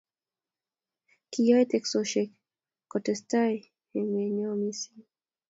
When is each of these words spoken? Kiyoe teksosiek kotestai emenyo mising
Kiyoe 1.31 1.63
teksosiek 1.71 2.29
kotestai 2.91 3.55
emenyo 3.99 4.49
mising 4.61 5.03